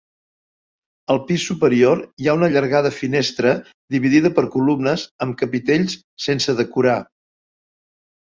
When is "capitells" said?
5.43-5.99